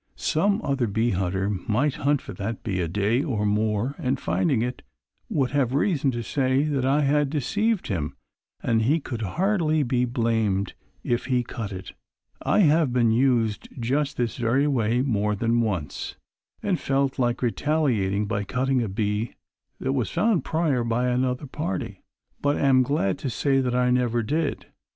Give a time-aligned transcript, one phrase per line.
[0.15, 4.63] Some other bee hunter might hunt for that bee a day or more and finding
[4.63, 4.81] it
[5.29, 8.15] would have reason to say that I had deceived him
[8.63, 11.91] and he could hardly be blamed if he cut it.
[12.41, 16.15] I have been used just this very way more than once,
[16.63, 19.35] and felt like retaliating by cutting a bee
[19.79, 22.01] that was found prior by another party.
[22.41, 24.65] But am glad to say that I never did.